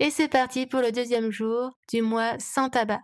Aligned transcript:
Et 0.00 0.10
c'est 0.10 0.26
parti 0.26 0.66
pour 0.66 0.80
le 0.80 0.90
deuxième 0.90 1.30
jour 1.30 1.70
du 1.88 2.02
mois 2.02 2.32
sans 2.40 2.68
tabac. 2.68 2.98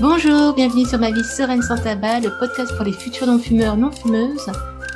Bonjour, 0.00 0.54
bienvenue 0.54 0.86
sur 0.86 0.98
ma 0.98 1.10
vie 1.10 1.24
sereine 1.24 1.60
sans 1.60 1.76
tabac, 1.76 2.20
le 2.20 2.38
podcast 2.38 2.74
pour 2.74 2.86
les 2.86 2.92
futurs 2.92 3.26
non-fumeurs, 3.26 3.76
non-fumeuses 3.76 4.50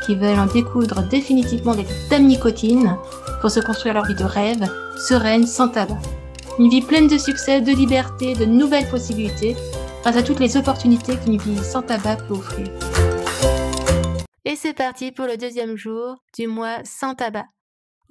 qui 0.07 0.15
veulent 0.15 0.39
en 0.39 0.47
découdre 0.47 1.07
définitivement 1.09 1.73
avec 1.73 1.89
dame 2.09 2.25
nicotine 2.25 2.97
pour 3.43 3.51
se 3.51 3.61
construire 3.61 3.95
leur 3.95 4.07
vie 4.07 4.15
de 4.15 4.25
rêve, 4.25 4.67
sereine, 4.97 5.47
sans 5.47 5.69
tabac. 5.69 5.99
Une 6.61 6.69
vie 6.69 6.83
pleine 6.83 7.09
de 7.09 7.17
succès, 7.17 7.63
de 7.63 7.73
liberté, 7.73 8.35
de 8.35 8.45
nouvelles 8.45 8.87
possibilités, 8.91 9.57
grâce 10.03 10.17
à 10.17 10.23
toutes 10.23 10.41
les 10.41 10.59
opportunités 10.59 11.17
qu'une 11.17 11.39
vie 11.39 11.65
sans 11.65 11.81
tabac 11.81 12.17
peut 12.17 12.35
offrir. 12.35 12.67
Et 14.45 14.57
c'est 14.57 14.75
parti 14.75 15.11
pour 15.11 15.25
le 15.25 15.39
deuxième 15.39 15.75
jour 15.77 16.23
du 16.35 16.49
mois 16.49 16.85
sans 16.85 17.15
tabac. 17.15 17.47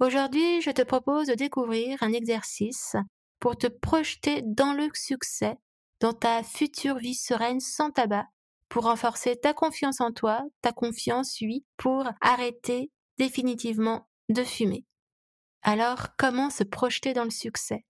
Aujourd'hui, 0.00 0.60
je 0.62 0.72
te 0.72 0.82
propose 0.82 1.28
de 1.28 1.34
découvrir 1.34 2.02
un 2.02 2.12
exercice 2.12 2.96
pour 3.38 3.56
te 3.56 3.68
projeter 3.68 4.42
dans 4.44 4.72
le 4.72 4.88
succès, 4.94 5.54
dans 6.00 6.12
ta 6.12 6.42
future 6.42 6.96
vie 6.96 7.14
sereine 7.14 7.60
sans 7.60 7.92
tabac, 7.92 8.26
pour 8.68 8.82
renforcer 8.82 9.36
ta 9.36 9.54
confiance 9.54 10.00
en 10.00 10.10
toi, 10.10 10.42
ta 10.60 10.72
confiance, 10.72 11.38
oui, 11.40 11.64
pour 11.76 12.10
arrêter 12.20 12.90
définitivement 13.16 14.08
de 14.28 14.42
fumer. 14.42 14.84
Alors, 15.62 16.08
comment 16.18 16.50
se 16.50 16.64
projeter 16.64 17.12
dans 17.12 17.22
le 17.22 17.30
succès? 17.30 17.84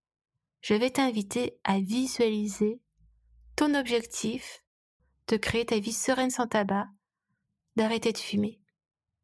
Je 0.60 0.74
vais 0.74 0.91
t'inviter 0.91 1.59
à 1.64 1.80
visualiser 1.80 2.80
ton 3.56 3.74
objectif 3.74 4.64
de 5.28 5.36
créer 5.36 5.67
ta 5.67 5.78
vie 5.78 5.92
sereine 5.92 6.30
sans 6.30 6.47
tabac, 6.47 6.89
d'arrêter 7.77 8.12
de 8.12 8.19
fumer. 8.19 8.61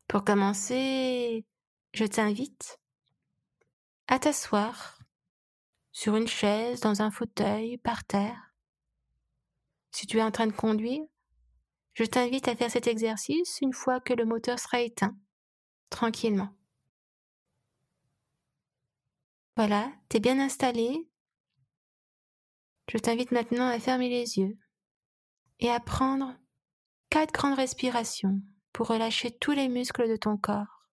Pour 0.08 0.24
commencer, 0.24 1.44
je 1.92 2.04
t'invite 2.04 2.78
à 4.06 4.18
t'asseoir 4.18 4.98
sur 5.90 6.14
une 6.14 6.28
chaise, 6.28 6.80
dans 6.80 7.00
un 7.00 7.10
fauteuil, 7.10 7.78
par 7.78 8.04
terre. 8.04 8.54
Si 9.90 10.06
tu 10.06 10.18
es 10.18 10.22
en 10.22 10.30
train 10.30 10.46
de 10.46 10.52
conduire, 10.52 11.02
je 11.94 12.04
t'invite 12.04 12.48
à 12.48 12.54
faire 12.54 12.70
cet 12.70 12.86
exercice 12.86 13.58
une 13.62 13.72
fois 13.72 13.98
que 14.00 14.12
le 14.12 14.26
moteur 14.26 14.58
sera 14.58 14.82
éteint, 14.82 15.16
tranquillement. 15.88 16.50
Voilà, 19.56 19.90
t'es 20.10 20.20
bien 20.20 20.38
installé, 20.38 21.08
je 22.88 22.98
t'invite 22.98 23.32
maintenant 23.32 23.68
à 23.68 23.78
fermer 23.78 24.08
les 24.08 24.38
yeux 24.38 24.56
et 25.60 25.70
à 25.70 25.80
prendre 25.80 26.34
quatre 27.10 27.32
grandes 27.32 27.56
respirations 27.56 28.40
pour 28.72 28.88
relâcher 28.88 29.30
tous 29.30 29.52
les 29.52 29.68
muscles 29.68 30.08
de 30.08 30.16
ton 30.16 30.36
corps. 30.36 30.86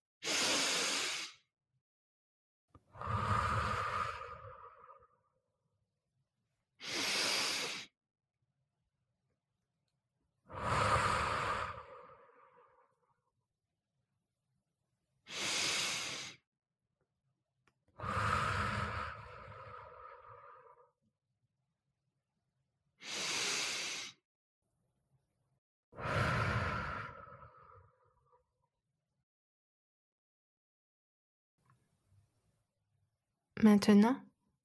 Maintenant, 33.63 34.21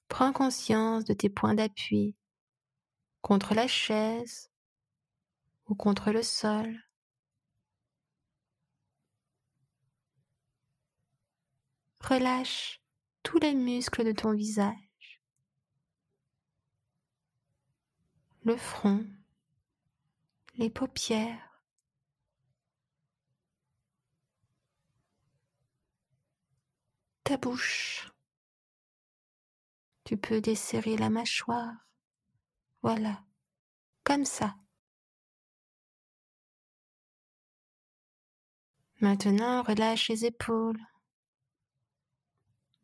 prends 0.08 0.32
conscience 0.32 1.04
de 1.04 1.14
tes 1.14 1.28
points 1.28 1.54
d'appui 1.54 2.16
contre 3.22 3.54
la 3.54 3.68
chaise 3.68 4.50
ou 5.66 5.76
contre 5.76 6.10
le 6.10 6.24
sol. 6.24 6.82
Relâche 12.00 12.82
tous 13.22 13.38
les 13.38 13.54
muscles 13.54 14.02
de 14.02 14.10
ton 14.10 14.32
visage, 14.32 15.22
le 18.42 18.56
front, 18.56 19.06
les 20.56 20.70
paupières, 20.70 21.62
ta 27.22 27.36
bouche. 27.36 28.07
Tu 30.08 30.16
peux 30.16 30.40
desserrer 30.40 30.96
la 30.96 31.10
mâchoire. 31.10 31.86
Voilà, 32.80 33.26
comme 34.04 34.24
ça. 34.24 34.56
Maintenant, 39.02 39.62
relâche 39.62 40.08
les 40.08 40.24
épaules. 40.24 40.80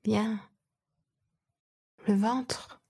Bien. 0.03 0.39
Le 2.07 2.13
ventre. 2.13 2.83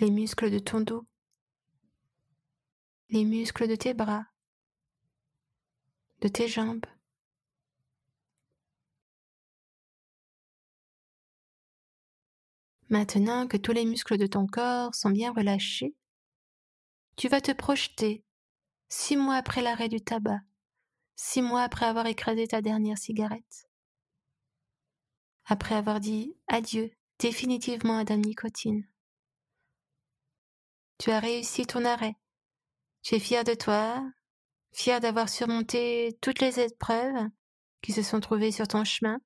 Les 0.00 0.10
muscles 0.10 0.50
de 0.50 0.60
ton 0.60 0.80
dos. 0.80 1.06
Les 3.10 3.26
muscles 3.26 3.68
de 3.68 3.76
tes 3.76 3.92
bras. 3.92 4.24
De 6.22 6.28
tes 6.28 6.48
jambes. 6.48 6.86
Maintenant 12.90 13.46
que 13.46 13.58
tous 13.58 13.72
les 13.72 13.84
muscles 13.84 14.16
de 14.16 14.26
ton 14.26 14.46
corps 14.46 14.94
sont 14.94 15.10
bien 15.10 15.32
relâchés, 15.32 15.94
tu 17.16 17.28
vas 17.28 17.40
te 17.40 17.52
projeter 17.52 18.24
six 18.88 19.16
mois 19.16 19.34
après 19.34 19.60
l'arrêt 19.60 19.88
du 19.88 20.00
tabac, 20.00 20.40
six 21.14 21.42
mois 21.42 21.62
après 21.62 21.84
avoir 21.84 22.06
écrasé 22.06 22.46
ta 22.46 22.62
dernière 22.62 22.96
cigarette, 22.96 23.68
après 25.44 25.74
avoir 25.74 26.00
dit 26.00 26.34
adieu 26.46 26.90
définitivement 27.18 27.98
à 27.98 28.04
la 28.04 28.16
nicotine. 28.16 28.86
Tu 30.98 31.10
as 31.10 31.20
réussi 31.20 31.66
ton 31.66 31.84
arrêt. 31.84 32.16
Tu 33.02 33.14
es 33.14 33.20
fier 33.20 33.44
de 33.44 33.54
toi, 33.54 34.02
fier 34.72 35.00
d'avoir 35.00 35.28
surmonté 35.28 36.16
toutes 36.20 36.40
les 36.40 36.58
épreuves 36.60 37.28
qui 37.82 37.92
se 37.92 38.02
sont 38.02 38.20
trouvées 38.20 38.50
sur 38.50 38.66
ton 38.66 38.84
chemin, 38.84 39.20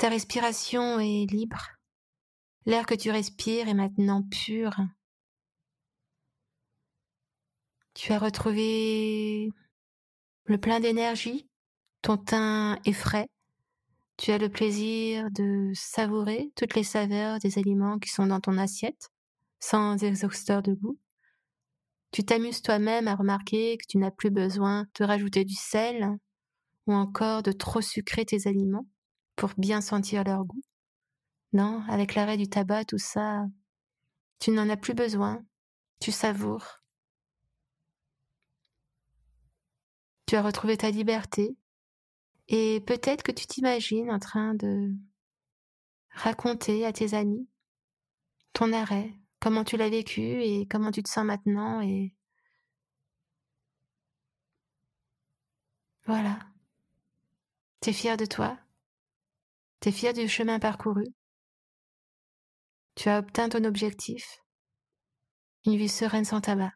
ta 0.00 0.08
respiration 0.08 0.98
est 0.98 1.30
libre. 1.30 1.72
L'air 2.64 2.86
que 2.86 2.94
tu 2.94 3.10
respires 3.10 3.68
est 3.68 3.74
maintenant 3.74 4.22
pur. 4.22 4.74
Tu 7.92 8.10
as 8.14 8.18
retrouvé 8.18 9.50
le 10.46 10.56
plein 10.58 10.80
d'énergie, 10.80 11.46
ton 12.00 12.16
teint 12.16 12.78
est 12.86 12.94
frais, 12.94 13.28
tu 14.16 14.30
as 14.30 14.38
le 14.38 14.48
plaisir 14.48 15.30
de 15.32 15.70
savourer 15.74 16.50
toutes 16.56 16.76
les 16.76 16.82
saveurs 16.82 17.38
des 17.38 17.58
aliments 17.58 17.98
qui 17.98 18.08
sont 18.08 18.26
dans 18.26 18.40
ton 18.40 18.56
assiette, 18.56 19.10
sans 19.58 20.02
exhausteur 20.02 20.62
de 20.62 20.72
goût. 20.72 20.98
Tu 22.10 22.24
t'amuses 22.24 22.62
toi-même 22.62 23.06
à 23.06 23.16
remarquer 23.16 23.76
que 23.76 23.84
tu 23.86 23.98
n'as 23.98 24.10
plus 24.10 24.30
besoin 24.30 24.86
de 24.98 25.04
rajouter 25.04 25.44
du 25.44 25.56
sel 25.56 26.16
ou 26.86 26.94
encore 26.94 27.42
de 27.42 27.52
trop 27.52 27.82
sucrer 27.82 28.24
tes 28.24 28.48
aliments 28.48 28.86
pour 29.40 29.52
bien 29.56 29.80
sentir 29.80 30.22
leur 30.22 30.44
goût? 30.44 30.60
Non, 31.54 31.82
avec 31.88 32.14
l'arrêt 32.14 32.36
du 32.36 32.46
tabac, 32.46 32.84
tout 32.84 32.98
ça, 32.98 33.46
tu 34.38 34.50
n'en 34.50 34.68
as 34.68 34.76
plus 34.76 34.92
besoin, 34.92 35.42
tu 35.98 36.12
savoures. 36.12 36.82
Tu 40.26 40.36
as 40.36 40.42
retrouvé 40.42 40.76
ta 40.76 40.90
liberté 40.90 41.56
et 42.48 42.82
peut-être 42.86 43.22
que 43.22 43.32
tu 43.32 43.46
t'imagines 43.46 44.10
en 44.10 44.18
train 44.18 44.52
de 44.54 44.92
raconter 46.10 46.84
à 46.84 46.92
tes 46.92 47.14
amis 47.14 47.48
ton 48.52 48.74
arrêt, 48.74 49.14
comment 49.40 49.64
tu 49.64 49.78
l'as 49.78 49.88
vécu 49.88 50.42
et 50.42 50.66
comment 50.68 50.90
tu 50.90 51.02
te 51.02 51.08
sens 51.08 51.24
maintenant 51.24 51.80
et 51.80 52.14
voilà. 56.04 56.38
Tu 57.80 57.88
es 57.88 57.92
fier 57.94 58.18
de 58.18 58.26
toi? 58.26 58.58
T'es 59.80 59.92
fier 59.92 60.12
du 60.12 60.28
chemin 60.28 60.58
parcouru? 60.58 61.04
Tu 62.94 63.08
as 63.08 63.18
obtint 63.18 63.48
ton 63.48 63.64
objectif? 63.64 64.42
Une 65.66 65.76
vie 65.76 65.88
sereine 65.88 66.24
sans 66.24 66.40
tabac. 66.40 66.72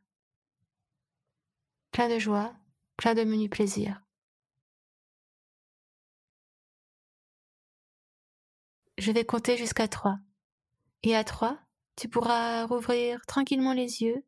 Plein 1.93 2.09
de 2.09 2.19
joie, 2.19 2.55
plein 2.97 3.15
de 3.15 3.25
menus 3.25 3.51
plaisirs. 3.51 4.05
je 8.99 9.13
vais 9.13 9.25
compter 9.25 9.57
jusqu'à 9.57 9.89
trois. 9.89 10.19
Et 11.03 11.15
à 11.15 11.25
trois, 11.25 11.59
tu 11.97 12.09
pourras 12.09 12.67
rouvrir 12.67 13.25
tranquillement 13.27 13.75
les 13.75 14.03
yeux, 14.03 14.25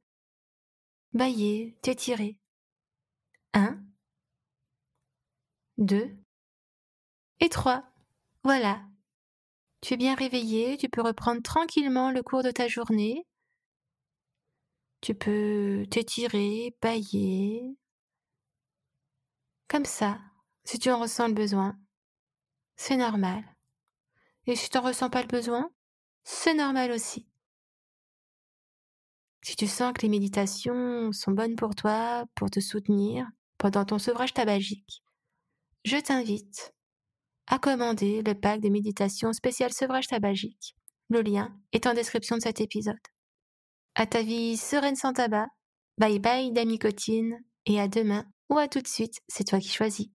bailler, 1.12 1.78
t'étirer. 1.82 2.38
Un, 3.54 3.80
deux 5.78 6.14
et 7.40 7.48
trois. 7.48 7.84
Voilà. 8.46 8.80
Tu 9.80 9.94
es 9.94 9.96
bien 9.96 10.14
réveillé, 10.14 10.76
tu 10.76 10.88
peux 10.88 11.00
reprendre 11.02 11.42
tranquillement 11.42 12.12
le 12.12 12.22
cours 12.22 12.44
de 12.44 12.52
ta 12.52 12.68
journée. 12.68 13.26
Tu 15.00 15.16
peux 15.16 15.84
t'étirer, 15.90 16.72
bailler. 16.80 17.76
Comme 19.66 19.84
ça, 19.84 20.20
si 20.62 20.78
tu 20.78 20.92
en 20.92 21.00
ressens 21.00 21.26
le 21.26 21.34
besoin. 21.34 21.76
C'est 22.76 22.96
normal. 22.96 23.42
Et 24.46 24.54
si 24.54 24.70
tu 24.70 24.76
n'en 24.76 24.84
ressens 24.84 25.10
pas 25.10 25.22
le 25.22 25.26
besoin, 25.28 25.68
c'est 26.22 26.54
normal 26.54 26.92
aussi. 26.92 27.26
Si 29.42 29.56
tu 29.56 29.66
sens 29.66 29.92
que 29.92 30.02
les 30.02 30.08
méditations 30.08 31.10
sont 31.10 31.32
bonnes 31.32 31.56
pour 31.56 31.74
toi, 31.74 32.26
pour 32.36 32.48
te 32.48 32.60
soutenir 32.60 33.26
pendant 33.58 33.84
ton 33.84 33.98
sevrage 33.98 34.34
tabagique, 34.34 35.02
je 35.84 35.96
t'invite 35.96 36.75
à 37.46 37.58
commander 37.58 38.22
le 38.22 38.34
pack 38.34 38.60
de 38.60 38.68
méditation 38.68 39.32
spécial 39.32 39.72
sevrage 39.72 40.08
tabagique. 40.08 40.74
Le 41.08 41.22
lien 41.22 41.56
est 41.72 41.86
en 41.86 41.94
description 41.94 42.36
de 42.36 42.42
cet 42.42 42.60
épisode. 42.60 42.96
À 43.94 44.06
ta 44.06 44.22
vie 44.22 44.56
sereine 44.56 44.96
sans 44.96 45.12
tabac. 45.12 45.46
Bye 45.98 46.18
bye 46.18 46.52
d'amicotine 46.52 47.38
et 47.64 47.80
à 47.80 47.88
demain 47.88 48.26
ou 48.50 48.58
à 48.58 48.68
tout 48.68 48.80
de 48.80 48.88
suite, 48.88 49.20
c'est 49.28 49.44
toi 49.44 49.58
qui 49.58 49.70
choisis. 49.70 50.08